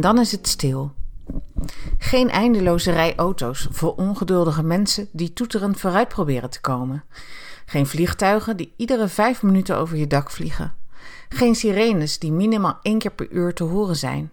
Dan 0.00 0.18
is 0.18 0.32
het 0.32 0.48
stil. 0.48 0.92
Geen 1.98 2.30
eindeloze 2.30 2.92
rij 2.92 3.16
auto's 3.16 3.68
vol 3.70 3.90
ongeduldige 3.90 4.62
mensen 4.62 5.08
die 5.12 5.32
toeterend 5.32 5.80
vooruit 5.80 6.08
proberen 6.08 6.50
te 6.50 6.60
komen. 6.60 7.04
Geen 7.66 7.86
vliegtuigen 7.86 8.56
die 8.56 8.74
iedere 8.76 9.08
vijf 9.08 9.42
minuten 9.42 9.76
over 9.76 9.96
je 9.96 10.06
dak 10.06 10.30
vliegen. 10.30 10.74
Geen 11.28 11.54
sirenes 11.54 12.18
die 12.18 12.32
minimaal 12.32 12.78
één 12.82 12.98
keer 12.98 13.10
per 13.10 13.30
uur 13.30 13.54
te 13.54 13.64
horen 13.64 13.96
zijn. 13.96 14.32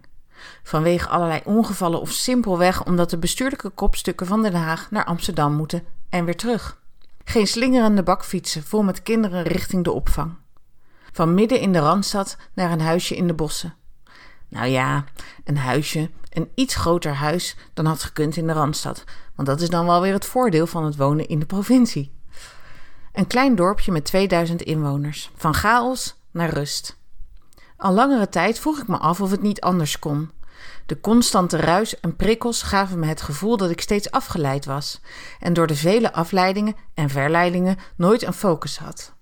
Vanwege 0.62 1.08
allerlei 1.08 1.40
ongevallen 1.44 2.00
of 2.00 2.10
simpelweg 2.10 2.84
omdat 2.84 3.10
de 3.10 3.18
bestuurlijke 3.18 3.70
kopstukken 3.70 4.26
van 4.26 4.42
Den 4.42 4.54
Haag 4.54 4.90
naar 4.90 5.04
Amsterdam 5.04 5.54
moeten 5.54 5.84
en 6.08 6.24
weer 6.24 6.36
terug. 6.36 6.80
Geen 7.24 7.46
slingerende 7.46 8.02
bakfietsen 8.02 8.62
vol 8.62 8.82
met 8.82 9.02
kinderen 9.02 9.42
richting 9.42 9.84
de 9.84 9.92
opvang. 9.92 10.34
Van 11.12 11.34
midden 11.34 11.60
in 11.60 11.72
de 11.72 11.78
randstad 11.78 12.36
naar 12.54 12.70
een 12.70 12.80
huisje 12.80 13.16
in 13.16 13.26
de 13.26 13.34
bossen. 13.34 13.74
Nou 14.48 14.66
ja, 14.66 15.04
een 15.44 15.56
huisje, 15.56 16.10
een 16.30 16.50
iets 16.54 16.74
groter 16.74 17.14
huis 17.14 17.56
dan 17.74 17.86
had 17.86 18.02
gekund 18.02 18.36
in 18.36 18.46
de 18.46 18.52
randstad, 18.52 19.04
want 19.34 19.48
dat 19.48 19.60
is 19.60 19.68
dan 19.68 19.86
wel 19.86 20.00
weer 20.00 20.12
het 20.12 20.24
voordeel 20.24 20.66
van 20.66 20.84
het 20.84 20.96
wonen 20.96 21.28
in 21.28 21.38
de 21.38 21.46
provincie. 21.46 22.16
Een 23.12 23.26
klein 23.26 23.54
dorpje 23.54 23.92
met 23.92 24.04
2000 24.04 24.62
inwoners, 24.62 25.30
van 25.36 25.54
chaos 25.54 26.16
naar 26.30 26.50
rust. 26.50 26.96
Al 27.76 27.92
langere 27.92 28.28
tijd 28.28 28.58
vroeg 28.58 28.78
ik 28.78 28.88
me 28.88 28.96
af 28.96 29.20
of 29.20 29.30
het 29.30 29.42
niet 29.42 29.60
anders 29.60 29.98
kon. 29.98 30.30
De 30.86 31.00
constante 31.00 31.56
ruis 31.56 32.00
en 32.00 32.16
prikkels 32.16 32.62
gaven 32.62 32.98
me 32.98 33.06
het 33.06 33.22
gevoel 33.22 33.56
dat 33.56 33.70
ik 33.70 33.80
steeds 33.80 34.10
afgeleid 34.10 34.64
was 34.64 35.00
en 35.40 35.52
door 35.52 35.66
de 35.66 35.76
vele 35.76 36.12
afleidingen 36.12 36.76
en 36.94 37.10
verleidingen 37.10 37.76
nooit 37.96 38.22
een 38.22 38.32
focus 38.32 38.78
had. 38.78 39.16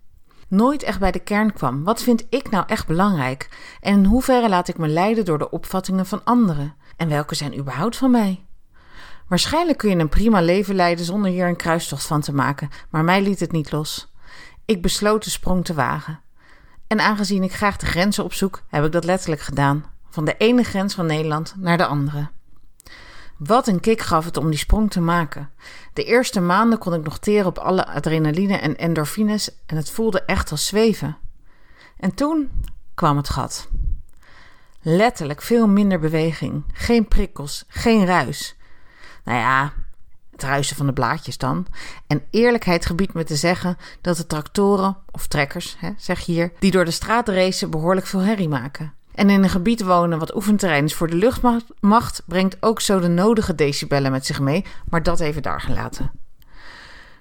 Nooit 0.49 0.83
echt 0.83 0.99
bij 1.01 1.11
de 1.11 1.19
kern 1.19 1.53
kwam. 1.53 1.85
Wat 1.85 2.03
vind 2.03 2.27
ik 2.29 2.51
nou 2.51 2.65
echt 2.67 2.87
belangrijk? 2.87 3.49
En 3.81 3.93
in 3.93 4.05
hoeverre 4.05 4.49
laat 4.49 4.69
ik 4.69 4.79
me 4.79 4.89
leiden 4.89 5.25
door 5.25 5.39
de 5.39 5.51
opvattingen 5.51 6.07
van 6.07 6.25
anderen? 6.25 6.75
En 6.97 7.09
welke 7.09 7.35
zijn 7.35 7.59
überhaupt 7.59 7.97
van 7.97 8.11
mij? 8.11 8.45
Waarschijnlijk 9.29 9.79
kun 9.79 9.91
je 9.91 9.97
een 9.97 10.09
prima 10.09 10.41
leven 10.41 10.75
leiden 10.75 11.05
zonder 11.05 11.31
hier 11.31 11.47
een 11.47 11.57
kruistocht 11.57 12.07
van 12.07 12.21
te 12.21 12.35
maken, 12.35 12.69
maar 12.91 13.05
mij 13.05 13.23
liet 13.23 13.41
het 13.41 13.53
niet 13.53 13.73
los. 13.73 14.13
Ik 14.65 14.83
besloot 14.83 15.25
de 15.25 15.31
sprong 15.31 15.65
te 15.65 15.75
wagen. 15.75 16.21
En 16.87 17.01
aangezien 17.01 17.43
ik 17.43 17.53
graag 17.53 17.77
de 17.77 17.87
grenzen 17.87 18.25
opzoek, 18.25 18.63
heb 18.69 18.85
ik 18.85 18.93
dat 18.93 19.05
letterlijk 19.05 19.41
gedaan. 19.43 19.85
Van 20.11 20.25
de 20.25 20.35
ene 20.37 20.63
grens 20.63 20.95
van 20.95 21.07
Nederland 21.07 21.55
naar 21.59 21.77
de 21.77 21.87
andere. 21.87 22.29
Wat 23.37 23.67
een 23.67 23.81
kick 23.81 24.01
gaf 24.01 24.25
het 24.25 24.37
om 24.37 24.51
die 24.51 24.59
sprong 24.59 24.91
te 24.91 25.01
maken. 25.01 25.51
De 25.93 26.05
eerste 26.05 26.41
maanden 26.41 26.79
kon 26.79 26.95
ik 26.95 27.05
nog 27.05 27.19
teren 27.19 27.47
op 27.47 27.59
alle 27.59 27.87
adrenaline 27.87 28.57
en 28.57 28.77
endorfines 28.77 29.51
en 29.67 29.77
het 29.77 29.91
voelde 29.91 30.23
echt 30.25 30.51
als 30.51 30.67
zweven. 30.67 31.17
En 31.97 32.15
toen 32.15 32.51
kwam 32.95 33.17
het 33.17 33.29
gat. 33.29 33.69
Letterlijk 34.81 35.43
veel 35.43 35.69
minder 35.69 36.01
beweging, 36.01 36.65
geen 36.73 37.09
prikkels, 37.09 37.65
geen 37.69 38.07
ruis. 38.07 38.57
Nou 39.25 39.39
ja, 39.39 39.73
het 40.31 40.43
ruisen 40.43 40.77
van 40.77 40.87
de 40.87 40.93
blaadjes 40.93 41.39
dan. 41.39 41.67
En 42.07 42.23
eerlijkheid 42.31 42.87
gebiedt 42.87 43.15
me 43.15 43.25
te 43.25 43.37
zeggen 43.37 43.77
dat 44.01 44.17
de 44.17 44.27
tractoren, 44.27 44.97
of 45.11 45.27
trekkers, 45.27 45.77
hè, 45.79 45.91
zeg 45.97 46.21
je 46.21 46.33
hier, 46.33 46.53
die 46.59 46.71
door 46.71 46.85
de 46.85 46.91
straat 46.91 47.29
racen 47.29 47.71
behoorlijk 47.71 48.07
veel 48.07 48.21
herrie 48.21 48.49
maken. 48.49 48.95
En 49.17 49.31
in 49.31 49.43
een 49.43 49.51
gebied 49.51 49.83
wonen 49.83 50.19
wat 50.19 50.35
oefenterrein 50.35 50.85
is 50.85 50.95
voor 50.95 51.11
de 51.11 51.17
luchtmacht, 51.17 52.23
brengt 52.27 52.57
ook 52.61 52.81
zo 52.81 53.01
de 53.01 53.09
nodige 53.09 53.55
decibellen 53.55 54.11
met 54.11 54.27
zich 54.27 54.41
mee, 54.41 54.65
maar 54.89 55.03
dat 55.03 55.21
even 55.21 55.43
daar 55.43 55.61
gelaten. 55.61 56.11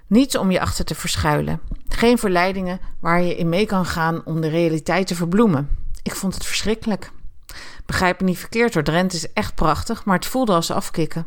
Niets 0.06 0.36
om 0.36 0.50
je 0.50 0.60
achter 0.60 0.84
te 0.84 0.94
verschuilen. 0.94 1.60
Geen 1.88 2.18
verleidingen 2.18 2.80
waar 3.00 3.22
je 3.22 3.36
in 3.36 3.48
mee 3.48 3.66
kan 3.66 3.86
gaan 3.86 4.22
om 4.24 4.40
de 4.40 4.48
realiteit 4.48 5.06
te 5.06 5.14
verbloemen. 5.14 5.68
Ik 6.02 6.14
vond 6.14 6.34
het 6.34 6.46
verschrikkelijk. 6.46 7.10
Begrijp 7.86 8.20
me 8.20 8.26
niet 8.26 8.38
verkeerd 8.38 8.74
hoor, 8.74 8.82
Drenthe 8.82 9.16
is 9.16 9.32
echt 9.32 9.54
prachtig, 9.54 10.04
maar 10.04 10.16
het 10.16 10.26
voelde 10.26 10.52
als 10.52 10.70
afkicken. 10.70 11.26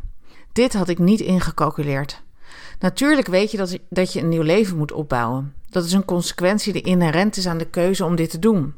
Dit 0.53 0.73
had 0.73 0.89
ik 0.89 0.99
niet 0.99 1.19
ingecalculeerd. 1.19 2.21
Natuurlijk 2.79 3.27
weet 3.27 3.51
je 3.51 3.57
dat, 3.57 3.77
dat 3.89 4.13
je 4.13 4.19
een 4.19 4.29
nieuw 4.29 4.41
leven 4.41 4.77
moet 4.77 4.91
opbouwen. 4.91 5.53
Dat 5.69 5.85
is 5.85 5.91
een 5.91 6.05
consequentie 6.05 6.73
die 6.73 6.81
inherent 6.81 7.37
is 7.37 7.47
aan 7.47 7.57
de 7.57 7.69
keuze 7.69 8.05
om 8.05 8.15
dit 8.15 8.29
te 8.29 8.39
doen. 8.39 8.73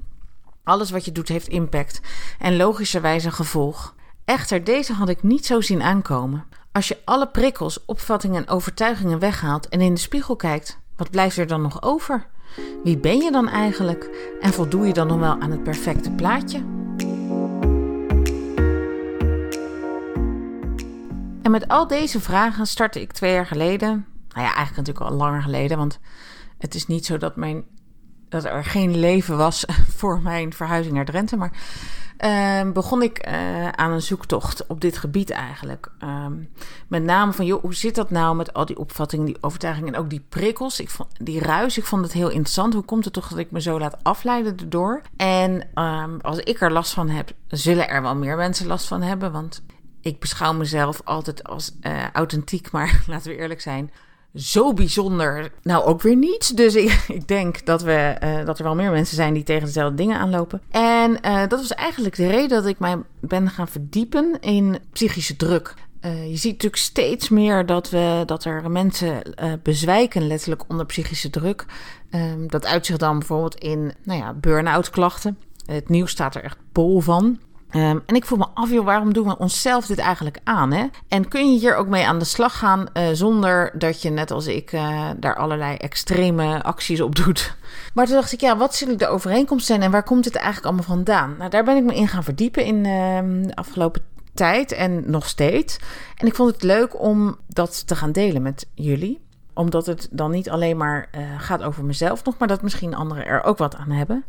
Alles 0.63 0.91
wat 0.91 1.05
je 1.05 1.11
doet 1.11 1.27
heeft 1.27 1.47
impact 1.47 2.01
en 2.39 2.57
logischerwijs 2.57 3.23
een 3.23 3.31
gevolg. 3.31 3.95
Echter, 4.25 4.63
deze 4.63 4.93
had 4.93 5.09
ik 5.09 5.23
niet 5.23 5.45
zo 5.45 5.61
zien 5.61 5.81
aankomen. 5.81 6.45
Als 6.71 6.87
je 6.87 6.97
alle 7.05 7.27
prikkels, 7.27 7.85
opvattingen 7.85 8.45
en 8.45 8.49
overtuigingen 8.49 9.19
weghaalt 9.19 9.69
en 9.69 9.81
in 9.81 9.93
de 9.93 9.99
spiegel 9.99 10.35
kijkt, 10.35 10.79
wat 10.95 11.09
blijft 11.11 11.37
er 11.37 11.47
dan 11.47 11.61
nog 11.61 11.81
over? 11.81 12.27
Wie 12.83 12.97
ben 12.97 13.17
je 13.17 13.31
dan 13.31 13.49
eigenlijk? 13.49 14.33
En 14.41 14.53
voldoe 14.53 14.87
je 14.87 14.93
dan 14.93 15.07
nog 15.07 15.19
wel 15.19 15.39
aan 15.39 15.51
het 15.51 15.63
perfecte 15.63 16.11
plaatje? 16.11 16.57
En 21.41 21.51
met 21.51 21.67
al 21.67 21.87
deze 21.87 22.19
vragen 22.19 22.67
startte 22.67 23.01
ik 23.01 23.11
twee 23.11 23.33
jaar 23.33 23.47
geleden. 23.47 23.89
Nou 24.29 24.47
ja, 24.47 24.55
eigenlijk 24.55 24.75
natuurlijk 24.75 25.05
al 25.05 25.17
langer 25.17 25.41
geleden, 25.41 25.77
want 25.77 25.99
het 26.57 26.75
is 26.75 26.87
niet 26.87 27.05
zo 27.05 27.17
dat 27.17 27.35
mijn 27.35 27.65
dat 28.31 28.45
er 28.45 28.65
geen 28.65 28.97
leven 28.97 29.37
was 29.37 29.65
voor 29.97 30.21
mijn 30.21 30.53
verhuizing 30.53 30.95
naar 30.95 31.05
Drenthe. 31.05 31.37
Maar 31.37 31.51
uh, 32.19 32.71
begon 32.71 33.01
ik 33.01 33.27
uh, 33.27 33.67
aan 33.69 33.91
een 33.91 34.01
zoektocht 34.01 34.67
op 34.67 34.81
dit 34.81 34.97
gebied 34.97 35.29
eigenlijk. 35.29 35.91
Um, 36.03 36.49
met 36.87 37.03
name 37.03 37.33
van, 37.33 37.45
joh, 37.45 37.61
hoe 37.61 37.75
zit 37.75 37.95
dat 37.95 38.09
nou 38.09 38.35
met 38.35 38.53
al 38.53 38.65
die 38.65 38.77
opvattingen, 38.77 39.25
die 39.25 39.37
overtuigingen 39.41 39.93
en 39.93 39.99
ook 39.99 40.09
die 40.09 40.25
prikkels? 40.29 40.79
Ik 40.79 40.89
vond, 40.89 41.09
die 41.21 41.39
ruis, 41.39 41.77
ik 41.77 41.85
vond 41.85 42.03
het 42.03 42.13
heel 42.13 42.29
interessant. 42.29 42.73
Hoe 42.73 42.83
komt 42.83 43.05
het 43.05 43.13
toch 43.13 43.27
dat 43.27 43.37
ik 43.37 43.51
me 43.51 43.61
zo 43.61 43.79
laat 43.79 44.03
afleiden 44.03 44.57
erdoor? 44.57 45.01
En 45.17 45.67
um, 45.75 46.19
als 46.21 46.37
ik 46.37 46.61
er 46.61 46.71
last 46.71 46.93
van 46.93 47.09
heb, 47.09 47.31
zullen 47.47 47.89
er 47.89 48.01
wel 48.01 48.15
meer 48.15 48.37
mensen 48.37 48.67
last 48.67 48.87
van 48.87 49.01
hebben. 49.01 49.31
Want 49.31 49.63
ik 50.01 50.19
beschouw 50.19 50.53
mezelf 50.53 51.01
altijd 51.03 51.43
als 51.43 51.71
uh, 51.81 52.09
authentiek, 52.09 52.71
maar 52.75 53.03
laten 53.07 53.31
we 53.31 53.37
eerlijk 53.37 53.61
zijn 53.61 53.91
zo 54.35 54.73
bijzonder. 54.73 55.51
Nou, 55.63 55.85
ook 55.85 56.01
weer 56.01 56.15
niet. 56.15 56.57
Dus 56.57 56.75
ik, 56.75 57.03
ik 57.17 57.27
denk 57.27 57.65
dat, 57.65 57.81
we, 57.81 58.17
uh, 58.23 58.45
dat 58.45 58.57
er 58.57 58.63
wel 58.63 58.75
meer 58.75 58.91
mensen 58.91 59.15
zijn 59.15 59.33
die 59.33 59.43
tegen 59.43 59.65
dezelfde 59.65 59.95
dingen 59.95 60.17
aanlopen. 60.17 60.61
En 60.69 61.17
uh, 61.25 61.39
dat 61.47 61.59
was 61.59 61.73
eigenlijk 61.73 62.15
de 62.15 62.27
reden 62.27 62.49
dat 62.49 62.65
ik 62.65 62.79
mij 62.79 62.97
ben 63.19 63.49
gaan 63.49 63.67
verdiepen 63.67 64.39
in 64.39 64.79
psychische 64.91 65.35
druk. 65.35 65.73
Uh, 66.01 66.29
je 66.29 66.37
ziet 66.37 66.51
natuurlijk 66.51 66.81
steeds 66.81 67.29
meer 67.29 67.65
dat, 67.65 67.89
we, 67.89 68.23
dat 68.25 68.45
er 68.45 68.71
mensen 68.71 69.21
bezwijken, 69.63 70.27
letterlijk 70.27 70.63
onder 70.67 70.85
psychische 70.85 71.29
druk. 71.29 71.65
Um, 72.11 72.47
dat 72.47 72.65
uitzicht 72.65 72.99
dan 72.99 73.19
bijvoorbeeld 73.19 73.55
in 73.55 73.93
nou 74.03 74.19
ja, 74.19 74.33
burn-out 74.33 74.89
klachten. 74.89 75.37
Het 75.65 75.89
nieuws 75.89 76.11
staat 76.11 76.35
er 76.35 76.43
echt 76.43 76.57
bol 76.71 76.99
van. 76.99 77.39
Um, 77.75 78.03
en 78.05 78.15
ik 78.15 78.25
voel 78.25 78.37
me 78.37 78.47
af, 78.53 78.71
joh, 78.71 78.85
waarom 78.85 79.13
doen 79.13 79.27
we 79.27 79.37
onszelf 79.37 79.85
dit 79.85 79.97
eigenlijk 79.97 80.39
aan? 80.43 80.71
Hè? 80.71 80.85
En 81.07 81.27
kun 81.27 81.53
je 81.53 81.59
hier 81.59 81.75
ook 81.75 81.87
mee 81.87 82.07
aan 82.07 82.19
de 82.19 82.25
slag 82.25 82.57
gaan 82.57 82.87
uh, 82.93 83.07
zonder 83.11 83.71
dat 83.77 84.01
je, 84.01 84.09
net 84.09 84.31
als 84.31 84.47
ik, 84.47 84.71
uh, 84.71 85.09
daar 85.17 85.35
allerlei 85.35 85.75
extreme 85.75 86.63
acties 86.63 87.01
op 87.01 87.15
doet? 87.15 87.55
Maar 87.93 88.05
toen 88.05 88.15
dacht 88.15 88.31
ik, 88.31 88.41
ja, 88.41 88.57
wat 88.57 88.75
zullen 88.75 88.97
de 88.97 89.07
overeenkomsten 89.07 89.75
zijn 89.75 89.81
en 89.81 89.91
waar 89.91 90.03
komt 90.03 90.25
het 90.25 90.35
eigenlijk 90.35 90.65
allemaal 90.65 90.95
vandaan? 90.95 91.35
Nou, 91.37 91.49
daar 91.49 91.63
ben 91.63 91.77
ik 91.77 91.83
me 91.83 91.95
in 91.95 92.07
gaan 92.07 92.23
verdiepen 92.23 92.65
in 92.65 92.75
uh, 92.75 93.45
de 93.47 93.55
afgelopen 93.55 94.01
tijd 94.33 94.71
en 94.71 95.11
nog 95.11 95.27
steeds. 95.27 95.79
En 96.15 96.27
ik 96.27 96.35
vond 96.35 96.53
het 96.53 96.63
leuk 96.63 97.01
om 97.01 97.37
dat 97.47 97.87
te 97.87 97.95
gaan 97.95 98.11
delen 98.11 98.41
met 98.41 98.67
jullie 98.73 99.21
omdat 99.53 99.85
het 99.85 100.07
dan 100.11 100.31
niet 100.31 100.49
alleen 100.49 100.77
maar 100.77 101.09
uh, 101.17 101.21
gaat 101.37 101.63
over 101.63 101.85
mezelf 101.85 102.23
nog, 102.23 102.37
maar 102.37 102.47
dat 102.47 102.61
misschien 102.61 102.95
anderen 102.95 103.25
er 103.25 103.43
ook 103.43 103.57
wat 103.57 103.75
aan 103.75 103.91
hebben. 103.91 104.25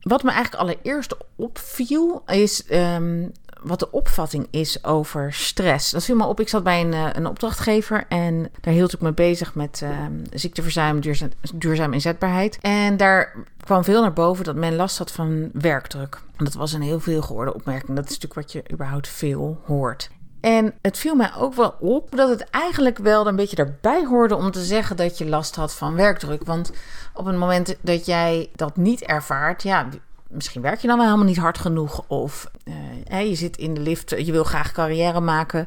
Wat 0.00 0.22
me 0.22 0.30
eigenlijk 0.30 0.62
allereerst 0.62 1.14
opviel, 1.36 2.22
is 2.26 2.64
um, 2.70 3.32
wat 3.62 3.78
de 3.78 3.90
opvatting 3.90 4.46
is 4.50 4.84
over 4.84 5.32
stress. 5.32 5.90
Dat 5.90 6.04
viel 6.04 6.16
me 6.16 6.24
op. 6.24 6.40
Ik 6.40 6.48
zat 6.48 6.62
bij 6.62 6.80
een, 6.80 6.92
uh, 6.92 7.08
een 7.12 7.26
opdrachtgever 7.26 8.04
en 8.08 8.50
daar 8.60 8.74
hield 8.74 8.92
ik 8.92 9.00
me 9.00 9.12
bezig 9.12 9.54
met 9.54 9.80
uh, 9.84 9.90
ziekteverzuim, 10.32 11.00
duurzaam, 11.00 11.30
duurzaam 11.54 11.92
inzetbaarheid. 11.92 12.58
En 12.60 12.96
daar 12.96 13.36
kwam 13.64 13.84
veel 13.84 14.00
naar 14.00 14.12
boven 14.12 14.44
dat 14.44 14.54
men 14.54 14.76
last 14.76 14.98
had 14.98 15.12
van 15.12 15.50
werkdruk. 15.52 16.20
Dat 16.36 16.54
was 16.54 16.72
een 16.72 16.82
heel 16.82 17.00
veel 17.00 17.22
gehoorde 17.22 17.54
opmerking. 17.54 17.96
Dat 17.96 18.04
is 18.04 18.18
natuurlijk 18.18 18.34
wat 18.34 18.52
je 18.52 18.72
überhaupt 18.72 19.08
veel 19.08 19.60
hoort. 19.64 20.10
En 20.40 20.74
het 20.82 20.98
viel 20.98 21.14
mij 21.14 21.30
ook 21.38 21.54
wel 21.54 21.74
op 21.80 22.16
dat 22.16 22.28
het 22.28 22.50
eigenlijk 22.50 22.98
wel 22.98 23.26
een 23.26 23.36
beetje 23.36 23.56
daarbij 23.56 24.04
hoorde 24.04 24.36
om 24.36 24.50
te 24.50 24.64
zeggen 24.64 24.96
dat 24.96 25.18
je 25.18 25.26
last 25.26 25.56
had 25.56 25.74
van 25.74 25.94
werkdruk. 25.94 26.44
Want 26.44 26.72
op 27.14 27.24
het 27.24 27.36
moment 27.36 27.76
dat 27.80 28.06
jij 28.06 28.50
dat 28.54 28.76
niet 28.76 29.02
ervaart, 29.02 29.62
ja, 29.62 29.88
misschien 30.28 30.62
werk 30.62 30.80
je 30.80 30.86
dan 30.86 30.96
wel 30.96 31.06
helemaal 31.06 31.26
niet 31.26 31.36
hard 31.36 31.58
genoeg. 31.58 32.04
Of 32.06 32.50
uh, 33.10 33.28
je 33.28 33.34
zit 33.34 33.56
in 33.56 33.74
de 33.74 33.80
lift, 33.80 34.10
je 34.10 34.32
wil 34.32 34.44
graag 34.44 34.72
carrière 34.72 35.20
maken 35.20 35.66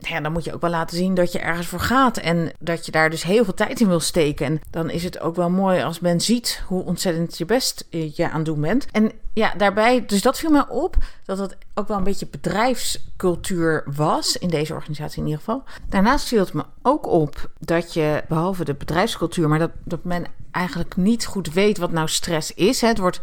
ja, 0.00 0.20
dan 0.20 0.32
moet 0.32 0.44
je 0.44 0.54
ook 0.54 0.60
wel 0.60 0.70
laten 0.70 0.96
zien 0.96 1.14
dat 1.14 1.32
je 1.32 1.38
ergens 1.38 1.66
voor 1.66 1.80
gaat. 1.80 2.16
En 2.16 2.52
dat 2.58 2.86
je 2.86 2.92
daar 2.92 3.10
dus 3.10 3.22
heel 3.22 3.44
veel 3.44 3.54
tijd 3.54 3.80
in 3.80 3.88
wil 3.88 4.00
steken. 4.00 4.46
En 4.46 4.60
dan 4.70 4.90
is 4.90 5.04
het 5.04 5.20
ook 5.20 5.36
wel 5.36 5.50
mooi 5.50 5.82
als 5.82 6.00
men 6.00 6.20
ziet 6.20 6.62
hoe 6.66 6.84
ontzettend 6.84 7.38
je 7.38 7.44
best 7.44 7.86
je 7.90 8.28
aan 8.30 8.36
het 8.36 8.44
doen 8.44 8.60
bent. 8.60 8.86
En 8.90 9.12
ja, 9.32 9.54
daarbij, 9.56 10.06
dus 10.06 10.22
dat 10.22 10.38
viel 10.38 10.50
mij 10.50 10.68
op. 10.68 10.96
Dat 11.24 11.38
het 11.38 11.56
ook 11.74 11.88
wel 11.88 11.96
een 11.96 12.04
beetje 12.04 12.26
bedrijfscultuur 12.26 13.84
was. 13.94 14.36
In 14.36 14.48
deze 14.48 14.74
organisatie 14.74 15.18
in 15.18 15.24
ieder 15.24 15.38
geval. 15.38 15.62
Daarnaast 15.88 16.28
viel 16.28 16.40
het 16.40 16.52
me 16.52 16.64
ook 16.82 17.06
op 17.06 17.50
dat 17.58 17.94
je, 17.94 18.24
behalve 18.28 18.64
de 18.64 18.74
bedrijfscultuur, 18.74 19.48
maar 19.48 19.58
dat, 19.58 19.70
dat 19.84 20.04
men 20.04 20.26
eigenlijk 20.50 20.96
niet 20.96 21.26
goed 21.26 21.52
weet 21.52 21.78
wat 21.78 21.92
nou 21.92 22.08
stress 22.08 22.54
is. 22.54 22.80
Het 22.80 22.98
wordt 22.98 23.20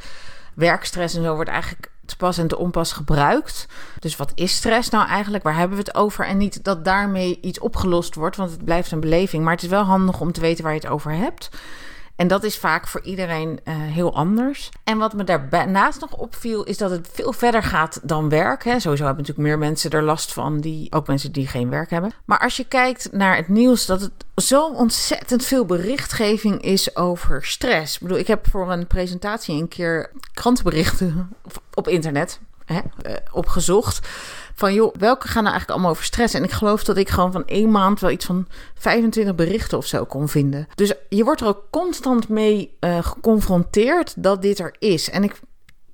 werkstress 0.53 1.15
en 1.15 1.23
zo 1.23 1.35
wordt 1.35 1.49
eigenlijk 1.49 1.91
te 2.07 2.15
pas 2.15 2.37
en 2.37 2.47
te 2.47 2.57
onpas 2.57 2.91
gebruikt. 2.91 3.65
Dus 3.99 4.15
wat 4.15 4.31
is 4.35 4.55
stress 4.55 4.89
nou 4.89 5.07
eigenlijk? 5.07 5.43
Waar 5.43 5.55
hebben 5.55 5.77
we 5.77 5.83
het 5.83 5.95
over? 5.95 6.25
En 6.25 6.37
niet 6.37 6.63
dat 6.63 6.85
daarmee 6.85 7.39
iets 7.41 7.59
opgelost 7.59 8.15
wordt, 8.15 8.35
want 8.35 8.51
het 8.51 8.65
blijft 8.65 8.91
een 8.91 8.99
beleving. 8.99 9.43
Maar 9.43 9.53
het 9.53 9.63
is 9.63 9.69
wel 9.69 9.83
handig 9.83 10.19
om 10.19 10.31
te 10.31 10.41
weten 10.41 10.63
waar 10.63 10.73
je 10.73 10.79
het 10.79 10.89
over 10.89 11.11
hebt. 11.11 11.49
En 12.17 12.27
dat 12.27 12.43
is 12.43 12.57
vaak 12.57 12.87
voor 12.87 13.01
iedereen 13.01 13.59
uh, 13.63 13.73
heel 13.75 14.15
anders. 14.15 14.69
En 14.83 14.97
wat 14.97 15.13
me 15.13 15.47
daarnaast 15.49 16.01
nog 16.01 16.13
opviel, 16.13 16.63
is 16.63 16.77
dat 16.77 16.91
het 16.91 17.09
veel 17.11 17.33
verder 17.33 17.63
gaat 17.63 17.99
dan 18.03 18.29
werk. 18.29 18.63
Hè. 18.63 18.79
Sowieso 18.79 19.05
hebben 19.05 19.23
natuurlijk 19.23 19.47
meer 19.49 19.57
mensen 19.57 19.91
er 19.91 20.03
last 20.03 20.33
van, 20.33 20.59
die, 20.59 20.91
ook 20.91 21.07
mensen 21.07 21.31
die 21.31 21.47
geen 21.47 21.69
werk 21.69 21.89
hebben. 21.89 22.11
Maar 22.25 22.39
als 22.39 22.57
je 22.57 22.63
kijkt 22.63 23.11
naar 23.11 23.35
het 23.35 23.47
nieuws, 23.47 23.85
dat 23.85 24.01
het 24.01 24.11
zo 24.35 24.67
ontzettend 24.67 25.45
veel 25.45 25.65
berichtgeving 25.65 26.61
is 26.61 26.95
over 26.95 27.45
stress. 27.45 27.95
Ik 27.95 28.01
bedoel, 28.01 28.17
ik 28.17 28.27
heb 28.27 28.47
voor 28.49 28.71
een 28.71 28.87
presentatie 28.87 29.61
een 29.61 29.67
keer 29.67 30.11
krantenberichten 30.33 31.29
op 31.73 31.87
internet 31.87 32.39
uh, 32.67 32.77
opgezocht 33.31 34.07
van 34.57 34.73
joh, 34.73 34.95
welke 34.99 35.27
gaan 35.27 35.43
nou 35.43 35.55
eigenlijk 35.55 35.71
allemaal 35.71 35.91
over 35.91 36.03
stress? 36.03 36.33
En 36.33 36.43
ik 36.43 36.51
geloof 36.51 36.83
dat 36.83 36.97
ik 36.97 37.09
gewoon 37.09 37.31
van 37.31 37.45
één 37.45 37.71
maand 37.71 37.99
wel 37.99 38.09
iets 38.09 38.25
van 38.25 38.47
25 38.75 39.35
berichten 39.35 39.77
of 39.77 39.85
zo 39.85 40.05
kon 40.05 40.27
vinden. 40.27 40.67
Dus 40.75 40.93
je 41.09 41.23
wordt 41.23 41.41
er 41.41 41.47
ook 41.47 41.63
constant 41.69 42.29
mee 42.29 42.77
uh, 42.79 42.97
geconfronteerd 43.03 44.23
dat 44.23 44.41
dit 44.41 44.59
er 44.59 44.75
is. 44.79 45.09
En 45.09 45.23
ik 45.23 45.39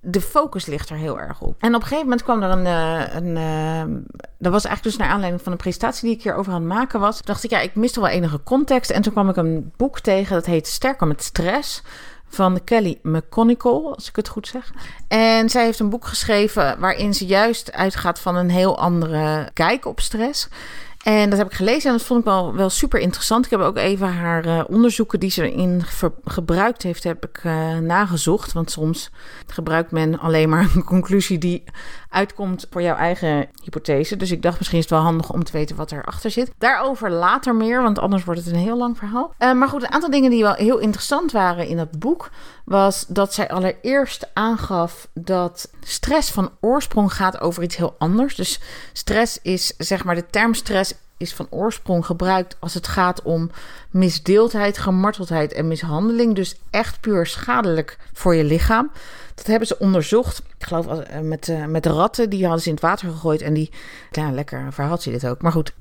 de 0.05 0.21
focus 0.21 0.65
ligt 0.65 0.89
er 0.89 0.95
heel 0.95 1.19
erg 1.19 1.41
op. 1.41 1.55
En 1.59 1.75
op 1.75 1.81
een 1.81 1.87
gegeven 1.87 2.03
moment 2.03 2.23
kwam 2.23 2.43
er 2.43 2.49
een. 2.49 2.65
Uh, 2.65 3.15
een 3.15 4.07
dat 4.37 4.51
was 4.51 4.65
eigenlijk 4.65 4.83
dus 4.83 4.97
naar 4.97 5.13
aanleiding 5.13 5.43
van 5.43 5.51
een 5.51 5.57
presentatie 5.57 6.07
die 6.07 6.17
ik 6.17 6.23
hierover 6.23 6.53
aan 6.53 6.59
het 6.59 6.73
maken 6.73 6.99
was. 6.99 7.21
Dacht 7.21 7.43
ik, 7.43 7.49
ja, 7.49 7.59
ik 7.59 7.75
miste 7.75 7.99
wel 7.99 8.09
enige 8.09 8.43
context. 8.43 8.89
En 8.89 9.01
toen 9.01 9.13
kwam 9.13 9.29
ik 9.29 9.35
een 9.35 9.71
boek 9.77 9.99
tegen 9.99 10.33
dat 10.35 10.45
heet 10.45 10.67
Sterker 10.67 11.07
met 11.07 11.23
Stress 11.23 11.83
van 12.33 12.63
Kelly 12.63 12.99
McConical, 13.01 13.95
als 13.95 14.09
ik 14.09 14.15
het 14.15 14.27
goed 14.27 14.47
zeg. 14.47 14.71
En 15.07 15.49
zij 15.49 15.63
heeft 15.63 15.79
een 15.79 15.89
boek 15.89 16.05
geschreven 16.05 16.79
waarin 16.79 17.13
ze 17.13 17.25
juist 17.25 17.71
uitgaat 17.71 18.19
van 18.19 18.35
een 18.35 18.49
heel 18.49 18.77
andere 18.77 19.49
kijk 19.53 19.85
op 19.85 19.99
stress. 19.99 20.47
En 21.03 21.29
dat 21.29 21.37
heb 21.37 21.47
ik 21.47 21.53
gelezen 21.53 21.91
en 21.91 21.97
dat 21.97 22.05
vond 22.05 22.19
ik 22.19 22.25
wel, 22.25 22.55
wel 22.55 22.69
super 22.69 22.99
interessant. 22.99 23.45
Ik 23.45 23.51
heb 23.51 23.59
ook 23.59 23.77
even 23.77 24.13
haar 24.13 24.45
uh, 24.45 24.63
onderzoeken 24.67 25.19
die 25.19 25.29
ze 25.29 25.51
erin 25.51 25.83
gebruikt 26.25 26.83
heeft, 26.83 27.03
heb 27.03 27.25
ik 27.25 27.43
uh, 27.43 27.77
nagezocht. 27.77 28.51
Want 28.51 28.71
soms 28.71 29.09
gebruikt 29.47 29.91
men 29.91 30.19
alleen 30.19 30.49
maar 30.49 30.69
een 30.75 30.83
conclusie 30.83 31.37
die 31.37 31.63
uitkomt 32.13 32.67
voor 32.69 32.81
jouw 32.81 32.95
eigen 32.95 33.47
hypothese. 33.63 34.17
Dus 34.17 34.31
ik 34.31 34.41
dacht 34.41 34.57
misschien 34.57 34.79
is 34.79 34.83
het 34.83 34.93
wel 34.93 35.03
handig 35.03 35.31
om 35.31 35.43
te 35.43 35.51
weten 35.51 35.75
wat 35.75 35.91
erachter 35.91 36.31
zit. 36.31 36.51
Daarover 36.57 37.11
later 37.11 37.55
meer, 37.55 37.81
want 37.81 37.99
anders 37.99 38.23
wordt 38.23 38.39
het 38.45 38.53
een 38.53 38.59
heel 38.59 38.77
lang 38.77 38.97
verhaal. 38.97 39.33
Uh, 39.39 39.53
maar 39.53 39.67
goed, 39.67 39.83
een 39.83 39.91
aantal 39.91 40.09
dingen 40.09 40.29
die 40.29 40.43
wel 40.43 40.53
heel 40.53 40.77
interessant 40.77 41.31
waren 41.31 41.67
in 41.67 41.77
dat 41.77 41.99
boek... 41.99 42.29
was 42.65 43.05
dat 43.07 43.33
zij 43.33 43.49
allereerst 43.49 44.29
aangaf 44.33 45.07
dat 45.13 45.71
stress 45.83 46.31
van 46.31 46.51
oorsprong 46.61 47.13
gaat 47.13 47.39
over 47.41 47.63
iets 47.63 47.75
heel 47.75 47.95
anders. 47.97 48.35
Dus 48.35 48.59
stress 48.93 49.39
is, 49.41 49.73
zeg 49.77 50.03
maar, 50.03 50.15
de 50.15 50.25
term 50.25 50.53
stress 50.53 50.93
is 51.17 51.33
van 51.33 51.47
oorsprong 51.49 52.05
gebruikt 52.05 52.57
als 52.59 52.73
het 52.73 52.87
gaat 52.87 53.21
om 53.21 53.51
misdeeldheid, 53.89 54.77
gemarteldheid 54.77 55.53
en 55.53 55.67
mishandeling. 55.67 56.35
Dus 56.35 56.55
echt 56.69 56.99
puur 56.99 57.25
schadelijk 57.25 57.97
voor 58.13 58.35
je 58.35 58.43
lichaam. 58.43 58.91
Dat 59.35 59.47
hebben 59.47 59.67
ze 59.67 59.79
onderzocht. 59.79 60.41
Ik 60.57 60.65
geloof 60.65 60.87
eh, 60.87 61.19
met, 61.19 61.47
uh, 61.47 61.65
met 61.65 61.85
ratten. 61.85 62.29
Die 62.29 62.43
hadden 62.43 62.61
ze 62.61 62.67
in 62.67 62.73
het 62.73 62.83
water 62.83 63.09
gegooid. 63.09 63.41
En 63.41 63.53
die, 63.53 63.71
ja, 64.11 64.31
lekker 64.31 64.73
verhaalt 64.73 65.01
ze 65.01 65.11
dit 65.11 65.27
ook. 65.27 65.41
Maar 65.41 65.51
goed. 65.51 65.73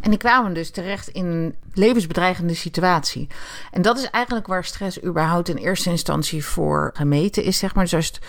En 0.00 0.10
die 0.10 0.18
kwamen 0.18 0.54
dus 0.54 0.70
terecht 0.70 1.08
in 1.08 1.26
een 1.26 1.54
levensbedreigende 1.72 2.54
situatie. 2.54 3.26
En 3.70 3.82
dat 3.82 3.98
is 3.98 4.10
eigenlijk 4.10 4.46
waar 4.46 4.64
stress 4.64 5.02
überhaupt 5.02 5.48
in 5.48 5.56
eerste 5.56 5.90
instantie 5.90 6.44
voor 6.44 6.90
gemeten 6.94 7.42
is, 7.42 7.58
zeg 7.58 7.74
maar. 7.74 7.84
Dus 7.84 7.94
als 7.94 8.06
het 8.06 8.20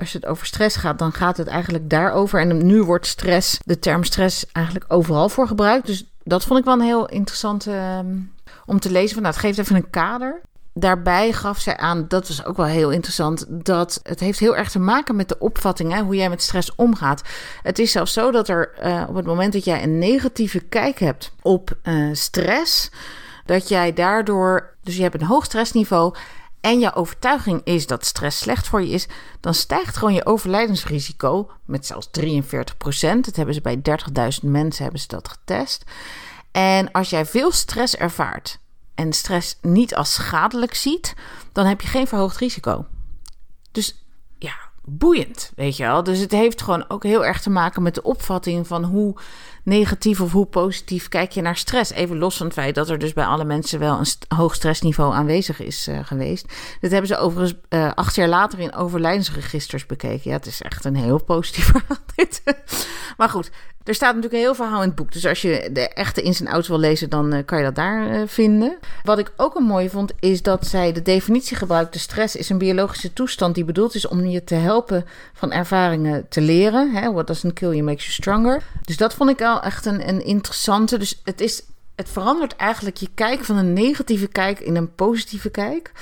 als 0.00 0.12
het 0.12 0.26
over 0.26 0.46
stress 0.46 0.76
gaat, 0.76 0.98
dan 0.98 1.12
gaat 1.12 1.36
het 1.36 1.46
eigenlijk 1.46 1.90
daarover. 1.90 2.40
En 2.40 2.66
nu 2.66 2.82
wordt 2.82 3.06
stress, 3.06 3.58
de 3.64 3.78
term 3.78 4.04
stress, 4.04 4.46
eigenlijk 4.52 4.84
overal 4.88 5.28
voor 5.28 5.46
gebruikt. 5.46 5.86
Dus 5.86 6.04
dat 6.24 6.44
vond 6.44 6.58
ik 6.58 6.64
wel 6.64 6.74
een 6.74 6.80
heel 6.80 7.08
interessant 7.08 7.66
uh, 7.66 7.98
om 8.66 8.80
te 8.80 8.90
lezen. 8.90 9.12
Van, 9.12 9.22
nou, 9.22 9.34
het 9.34 9.44
geeft 9.44 9.58
even 9.58 9.76
een 9.76 9.90
kader. 9.90 10.40
Daarbij 10.74 11.32
gaf 11.32 11.58
zij 11.58 11.76
aan, 11.76 12.08
dat 12.08 12.28
was 12.28 12.44
ook 12.44 12.56
wel 12.56 12.66
heel 12.66 12.90
interessant, 12.90 13.46
dat 13.48 14.00
het 14.02 14.20
heeft 14.20 14.38
heel 14.38 14.56
erg 14.56 14.70
te 14.70 14.78
maken 14.78 15.16
met 15.16 15.28
de 15.28 15.38
opvatting, 15.38 15.92
hè, 15.92 16.00
hoe 16.00 16.14
jij 16.14 16.28
met 16.28 16.42
stress 16.42 16.74
omgaat. 16.74 17.22
Het 17.62 17.78
is 17.78 17.92
zelfs 17.92 18.12
zo 18.12 18.30
dat 18.30 18.48
er 18.48 18.72
uh, 18.84 19.04
op 19.08 19.14
het 19.14 19.26
moment 19.26 19.52
dat 19.52 19.64
jij 19.64 19.82
een 19.82 19.98
negatieve 19.98 20.60
kijk 20.60 20.98
hebt 20.98 21.32
op 21.42 21.76
uh, 21.82 22.08
stress, 22.12 22.90
dat 23.44 23.68
jij 23.68 23.92
daardoor, 23.92 24.74
dus 24.82 24.96
je 24.96 25.02
hebt 25.02 25.20
een 25.20 25.26
hoog 25.26 25.44
stressniveau 25.44 26.14
en 26.60 26.78
je 26.78 26.94
overtuiging 26.94 27.60
is 27.64 27.86
dat 27.86 28.04
stress 28.04 28.38
slecht 28.38 28.68
voor 28.68 28.82
je 28.82 28.88
is, 28.88 29.06
dan 29.40 29.54
stijgt 29.54 29.96
gewoon 29.96 30.14
je 30.14 30.26
overlijdensrisico 30.26 31.50
met 31.64 31.86
zelfs 31.86 32.08
43% 32.20 32.20
Dat 33.20 33.36
hebben 33.36 33.54
ze 33.54 33.60
bij 33.60 33.76
30.000 33.76 34.48
mensen 34.50 34.82
hebben 34.82 35.00
ze 35.00 35.08
dat 35.08 35.28
getest. 35.28 35.84
En 36.50 36.92
als 36.92 37.10
jij 37.10 37.26
veel 37.26 37.52
stress 37.52 37.96
ervaart 37.96 38.58
en 38.94 39.12
stress 39.12 39.58
niet 39.62 39.94
als 39.94 40.12
schadelijk 40.12 40.74
ziet, 40.74 41.14
dan 41.52 41.66
heb 41.66 41.80
je 41.80 41.88
geen 41.88 42.06
verhoogd 42.06 42.36
risico. 42.36 42.86
Dus 43.72 44.04
ja, 44.38 44.54
boeiend, 44.84 45.52
weet 45.56 45.76
je 45.76 45.82
wel. 45.82 46.02
Dus 46.02 46.18
het 46.18 46.30
heeft 46.30 46.62
gewoon 46.62 46.84
ook 46.88 47.02
heel 47.02 47.24
erg 47.24 47.40
te 47.40 47.50
maken 47.50 47.82
met 47.82 47.94
de 47.94 48.02
opvatting 48.02 48.66
van 48.66 48.84
hoe 48.84 49.16
negatief 49.62 50.20
of 50.20 50.32
hoe 50.32 50.46
positief 50.46 51.08
kijk 51.08 51.32
je 51.32 51.42
naar 51.42 51.56
stress. 51.56 51.90
Even 51.90 52.18
los 52.18 52.36
van 52.36 52.46
het 52.46 52.54
feit 52.54 52.74
dat 52.74 52.88
er 52.88 52.98
dus 52.98 53.12
bij 53.12 53.24
alle 53.24 53.44
mensen 53.44 53.78
wel 53.78 53.98
een 53.98 54.36
hoog 54.36 54.54
stressniveau 54.54 55.14
aanwezig 55.14 55.60
is 55.60 55.88
uh, 55.88 55.98
geweest. 56.02 56.46
Dit 56.80 56.90
hebben 56.90 57.08
ze 57.08 57.16
overigens 57.16 57.58
uh, 57.68 57.90
acht 57.94 58.14
jaar 58.14 58.28
later 58.28 58.58
in 58.58 58.74
overlijdensregisters 58.74 59.86
bekeken. 59.86 60.30
Ja, 60.30 60.36
het 60.36 60.46
is 60.46 60.62
echt 60.62 60.84
een 60.84 60.96
heel 60.96 61.22
positief 61.22 61.64
verhaal 61.72 61.98
dit. 62.14 62.42
maar 63.16 63.28
goed, 63.28 63.50
er 63.84 63.94
staat 63.94 64.14
natuurlijk 64.14 64.34
een 64.34 64.48
heel 64.48 64.54
verhaal 64.54 64.82
in 64.82 64.88
het 64.88 64.96
boek. 64.96 65.12
Dus 65.12 65.26
als 65.26 65.42
je 65.42 65.68
de 65.72 65.88
echte 65.88 66.22
ins 66.22 66.40
en 66.40 66.46
outs 66.46 66.68
wil 66.68 66.78
lezen, 66.78 67.10
dan 67.10 67.34
uh, 67.34 67.44
kan 67.44 67.58
je 67.58 67.64
dat 67.64 67.74
daar 67.74 68.26
vinden. 68.26 68.78
Wat 69.02 69.18
ik 69.18 69.32
ook 69.36 69.54
een 69.54 69.64
mooie 69.64 69.90
vond, 69.90 70.12
is 70.20 70.42
dat 70.42 70.66
zij 70.66 70.92
de 70.92 71.02
definitie 71.02 71.56
gebruikte: 71.56 71.98
stress 71.98 72.36
is 72.36 72.48
een 72.48 72.58
biologische 72.58 73.12
toestand 73.12 73.54
die 73.54 73.64
bedoeld 73.64 73.94
is 73.94 74.08
om 74.08 74.26
je 74.26 74.44
te 74.44 74.54
helpen 74.54 75.04
van 75.32 75.52
ervaringen 75.52 76.28
te 76.28 76.40
leren. 76.40 76.94
Hè? 76.94 77.12
What 77.12 77.26
doesn't 77.26 77.52
kill 77.52 77.70
you 77.70 77.82
makes 77.82 78.02
you 78.02 78.12
stronger. 78.12 78.62
Dus 78.84 78.96
dat 78.96 79.14
vond 79.14 79.30
ik 79.30 79.42
echt 79.58 79.86
een, 79.86 80.08
een 80.08 80.24
interessante. 80.24 80.98
Dus 80.98 81.20
het, 81.24 81.40
is, 81.40 81.62
het 81.96 82.08
verandert 82.08 82.56
eigenlijk 82.56 82.96
je 82.96 83.08
kijk 83.14 83.44
van 83.44 83.56
een 83.56 83.72
negatieve 83.72 84.26
kijk 84.26 84.60
in 84.60 84.76
een 84.76 84.94
positieve 84.94 85.50
kijk. 85.50 85.92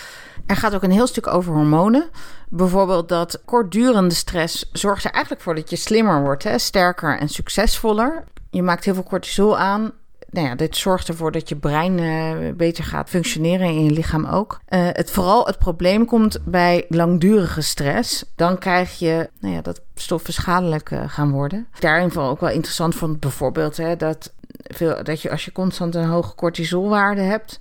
Er 0.47 0.57
gaat 0.57 0.75
ook 0.75 0.83
een 0.83 0.91
heel 0.91 1.07
stuk 1.07 1.27
over 1.27 1.53
hormonen. 1.53 2.09
Bijvoorbeeld 2.49 3.09
dat 3.09 3.43
kortdurende 3.45 4.15
stress 4.15 4.71
zorgt 4.73 5.05
er 5.05 5.11
eigenlijk 5.11 5.43
voor 5.43 5.55
dat 5.55 5.71
je 5.71 5.77
slimmer 5.77 6.23
wordt, 6.23 6.43
hè? 6.43 6.59
sterker 6.59 7.19
en 7.19 7.29
succesvoller. 7.29 8.25
Je 8.51 8.63
maakt 8.63 8.85
heel 8.85 8.95
veel 8.95 9.03
cortisol 9.03 9.59
aan. 9.59 9.93
Nou 10.31 10.47
ja, 10.47 10.55
dit 10.55 10.77
zorgt 10.77 11.09
ervoor 11.09 11.33
dat 11.33 11.49
je 11.49 11.57
brein 11.57 11.99
uh, 11.99 12.53
beter 12.55 12.85
gaat 12.85 13.09
functioneren 13.09 13.67
en 13.67 13.85
je 13.85 13.91
lichaam 13.91 14.27
ook. 14.27 14.61
Uh, 14.69 14.89
het, 14.93 15.11
vooral 15.11 15.47
het 15.47 15.59
probleem 15.59 16.05
komt 16.05 16.39
bij 16.45 16.85
langdurige 16.89 17.61
stress. 17.61 18.25
Dan 18.37 18.59
krijg 18.59 18.99
je 18.99 19.31
nou 19.41 19.55
ja, 19.55 19.61
dat 19.61 19.81
stoffen 19.95 20.33
schadelijk 20.33 20.91
uh, 20.91 21.03
gaan 21.07 21.31
worden. 21.31 21.67
Daarin 21.79 22.11
vond 22.11 22.29
ook 22.29 22.41
wel 22.41 22.51
interessant 22.51 22.95
vond 22.95 23.21
bijvoorbeeld 23.21 23.77
hè, 23.77 23.97
dat, 23.97 24.33
veel, 24.51 25.05
dat 25.05 25.23
je 25.23 25.31
als 25.31 25.45
je 25.45 25.53
constant 25.53 25.95
een 25.95 26.09
hoge 26.09 26.35
cortisolwaarde 26.35 27.21
hebt, 27.21 27.59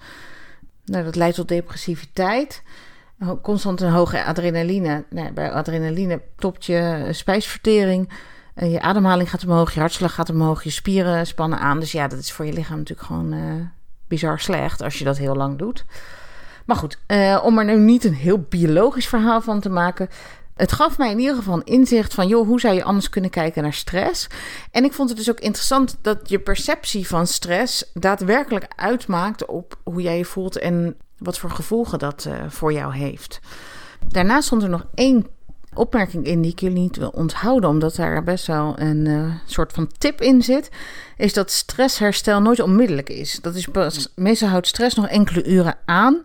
nou, 0.86 1.04
dat 1.04 1.16
leidt 1.16 1.36
tot 1.36 1.48
depressiviteit. 1.48 2.64
Constant 3.42 3.82
een 3.82 3.92
hoge 3.92 4.24
adrenaline. 4.24 5.04
Nou, 5.10 5.32
bij 5.32 5.52
adrenaline 5.52 6.22
topt 6.36 6.66
je 6.66 7.08
spijsvertering. 7.12 8.10
Uh, 8.58 8.72
je 8.72 8.82
ademhaling 8.82 9.30
gaat 9.30 9.44
omhoog, 9.44 9.74
je 9.74 9.80
hartslag 9.80 10.14
gaat 10.14 10.30
omhoog, 10.30 10.64
je 10.64 10.70
spieren 10.70 11.28
spannen 11.28 11.60
aan. 11.60 11.80
Dus 11.80 11.92
ja, 11.92 12.08
dat 12.08 12.20
is 12.20 12.32
voor 12.32 12.46
je 12.46 12.54
lichaam 12.54 12.78
natuurlijk 12.78 13.08
gewoon 13.08 13.34
uh, 13.34 13.54
bizar 14.08 14.40
slecht 14.40 14.82
als 14.82 14.98
je 14.98 15.04
dat 15.04 15.18
heel 15.18 15.36
lang 15.36 15.58
doet. 15.58 15.86
Maar 16.66 16.76
goed, 16.76 16.98
uh, 17.08 17.42
om 17.44 17.58
er 17.58 17.66
nu 17.66 17.78
niet 17.78 18.04
een 18.04 18.14
heel 18.14 18.46
biologisch 18.50 19.08
verhaal 19.08 19.42
van 19.42 19.60
te 19.60 19.70
maken. 19.70 20.10
Het 20.56 20.72
gaf 20.72 20.98
mij 20.98 21.12
in 21.12 21.20
ieder 21.20 21.36
geval 21.36 21.62
inzicht 21.62 22.14
van, 22.14 22.28
joh, 22.28 22.48
hoe 22.48 22.60
zou 22.60 22.76
je 22.76 22.84
anders 22.84 23.10
kunnen 23.10 23.30
kijken 23.30 23.64
naar 23.64 23.74
stress? 23.74 24.28
En 24.72 24.84
ik 24.84 24.94
vond 24.94 25.10
het 25.10 25.18
dus 25.18 25.30
ook 25.30 25.40
interessant 25.40 25.98
dat 26.02 26.30
je 26.30 26.40
perceptie 26.40 27.08
van 27.08 27.28
stress 27.28 27.92
daadwerkelijk 27.94 28.68
uitmaakt 28.76 29.46
op 29.46 29.78
hoe 29.84 30.02
jij 30.02 30.18
je 30.18 30.26
voelt 30.26 30.58
en 30.58 30.96
wat 31.18 31.38
voor 31.38 31.50
gevolgen 31.50 32.00
dat 32.00 32.30
voor 32.48 32.74
jou 32.74 32.96
heeft. 32.96 33.40
Daarnaast 34.08 34.46
stond 34.46 34.64
er 34.64 34.70
nog 34.70 34.86
één 34.94 35.28
opmerking 35.78 36.26
in 36.26 36.42
die 36.42 36.52
ik 36.52 36.60
jullie 36.60 36.80
niet 36.80 36.98
wil 36.98 37.10
onthouden, 37.10 37.70
omdat 37.70 37.96
daar 37.96 38.24
best 38.24 38.48
wel 38.48 38.80
een 38.80 39.06
uh, 39.06 39.32
soort 39.46 39.74
van 39.74 39.92
tip 39.98 40.22
in 40.22 40.42
zit, 40.42 40.70
is 41.18 41.34
dat 41.34 41.52
stressherstel 41.52 42.42
nooit 42.42 42.60
onmiddellijk 42.60 43.10
is. 43.10 43.40
Dat 43.42 43.56
is 43.56 43.68
pas, 43.68 44.12
meestal 44.16 44.50
houdt 44.50 44.68
stress 44.68 44.96
nog 44.96 45.08
enkele 45.08 45.46
uren 45.46 45.78
aan. 45.86 46.24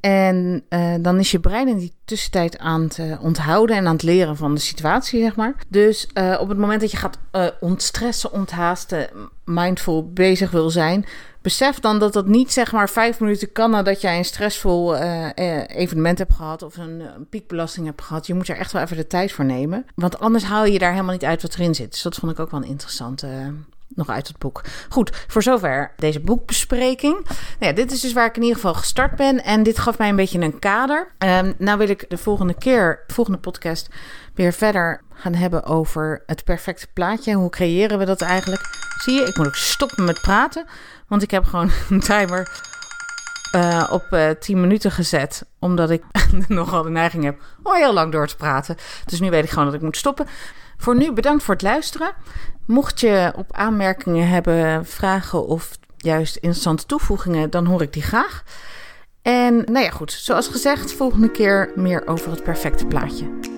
En 0.00 0.64
uh, 0.68 0.94
dan 1.00 1.18
is 1.18 1.30
je 1.30 1.40
brein 1.40 1.68
in 1.68 1.78
die 1.78 1.92
tussentijd 2.04 2.58
aan 2.58 2.82
het 2.82 2.98
uh, 2.98 3.22
onthouden 3.22 3.76
en 3.76 3.86
aan 3.86 3.92
het 3.92 4.02
leren 4.02 4.36
van 4.36 4.54
de 4.54 4.60
situatie, 4.60 5.22
zeg 5.22 5.36
maar. 5.36 5.54
Dus 5.68 6.06
op 6.38 6.48
het 6.48 6.58
moment 6.58 6.80
dat 6.80 6.90
je 6.90 6.96
gaat 6.96 7.18
ontstressen, 7.60 8.32
onthaasten, 8.32 9.08
mindful 9.44 10.12
bezig 10.12 10.50
wil 10.50 10.70
zijn, 10.70 11.04
besef 11.44 11.80
dan 11.80 11.98
dat 11.98 12.12
dat 12.12 12.26
niet 12.26 12.52
zeg 12.52 12.72
maar 12.72 12.88
vijf 12.88 13.20
minuten 13.20 13.52
kan 13.52 13.70
nadat 13.70 14.00
jij 14.00 14.18
een 14.18 14.24
stressvol 14.24 14.96
uh, 14.96 15.28
evenement 15.66 16.18
hebt 16.18 16.32
gehad 16.32 16.62
of 16.62 16.76
een, 16.76 17.00
een, 17.00 17.28
piekbelasting 17.28 17.86
hebt 17.86 18.02
gehad. 18.02 18.26
Je 18.26 18.34
moet 18.34 18.48
er 18.48 18.56
echt 18.56 18.72
wel 18.72 18.82
even 18.82 18.96
de 18.96 19.06
tijd 19.06 19.32
voor 19.32 19.44
nemen. 19.44 19.86
Want 19.94 20.18
anders 20.18 20.44
haal 20.44 20.64
je 20.64 20.78
daar 20.78 20.90
helemaal 20.90 21.12
niet 21.12 21.24
uit 21.24 21.42
wat 21.42 21.54
erin 21.54 21.74
zit. 21.74 21.90
Dus 21.90 22.02
dat 22.02 22.14
vond 22.14 22.32
ik 22.32 22.38
ook 22.38 22.50
wel 22.50 22.62
een 22.62 22.68
interessante 22.68 23.52
nog 23.88 24.08
uit 24.08 24.28
het 24.28 24.38
boek. 24.38 24.60
Goed, 24.88 25.24
voor 25.28 25.42
zover 25.42 25.92
deze 25.96 26.20
boekbespreking. 26.20 27.14
Nou 27.24 27.36
ja, 27.58 27.72
dit 27.72 27.92
is 27.92 28.00
dus 28.00 28.12
waar 28.12 28.26
ik 28.26 28.36
in 28.36 28.42
ieder 28.42 28.56
geval 28.56 28.74
gestart 28.74 29.16
ben. 29.16 29.44
En 29.44 29.62
dit 29.62 29.78
gaf 29.78 29.98
mij 29.98 30.08
een 30.08 30.16
beetje 30.16 30.40
een 30.40 30.58
kader. 30.58 31.12
Um, 31.18 31.54
nou 31.58 31.78
wil 31.78 31.88
ik 31.88 32.04
de 32.08 32.18
volgende 32.18 32.54
keer, 32.54 33.02
de 33.06 33.14
volgende 33.14 33.38
podcast, 33.38 33.88
weer 34.34 34.52
verder 34.52 35.00
gaan 35.14 35.34
hebben 35.34 35.64
over 35.64 36.22
het 36.26 36.44
perfecte 36.44 36.86
plaatje. 36.92 37.34
Hoe 37.34 37.50
creëren 37.50 37.98
we 37.98 38.04
dat 38.04 38.20
eigenlijk? 38.20 38.62
Zie 39.02 39.14
je, 39.14 39.26
ik 39.26 39.36
moet 39.36 39.46
ook 39.46 39.54
stoppen 39.54 40.04
met 40.04 40.20
praten. 40.20 40.66
Want 41.08 41.22
ik 41.22 41.30
heb 41.30 41.44
gewoon 41.44 41.70
een 41.90 42.00
timer 42.00 42.62
uh, 43.54 43.88
op 43.90 44.06
uh, 44.10 44.30
eh, 44.30 44.38
10 44.38 44.60
minuten 44.60 44.90
gezet. 44.90 45.46
Omdat 45.58 45.90
ik 45.90 46.02
nogal 46.48 46.82
de 46.82 46.90
neiging 46.90 47.24
heb 47.24 47.42
om 47.62 47.74
heel 47.74 47.92
lang 47.92 48.12
door 48.12 48.26
te 48.26 48.36
praten. 48.36 48.76
Dus 49.04 49.20
nu 49.20 49.30
weet 49.30 49.44
ik 49.44 49.50
gewoon 49.50 49.64
dat 49.64 49.74
ik 49.74 49.82
moet 49.82 49.96
stoppen. 49.96 50.26
Voor 50.76 50.96
nu 50.96 51.12
bedankt 51.12 51.44
voor 51.44 51.54
het 51.54 51.62
luisteren. 51.62 52.12
Mocht 52.66 53.00
je 53.00 53.32
op 53.36 53.52
aanmerkingen 53.52 54.28
hebben, 54.28 54.86
vragen 54.86 55.46
of 55.46 55.70
juist 55.96 56.36
interessante 56.36 56.86
toevoegingen, 56.86 57.50
dan 57.50 57.66
hoor 57.66 57.82
ik 57.82 57.92
die 57.92 58.02
graag. 58.02 58.42
En 59.22 59.56
nou 59.56 59.84
ja, 59.84 59.90
goed, 59.90 60.12
zoals 60.12 60.48
gezegd, 60.48 60.92
volgende 60.92 61.30
keer 61.30 61.72
meer 61.74 62.06
over 62.06 62.30
het 62.30 62.42
perfecte 62.42 62.86
plaatje. 62.86 63.53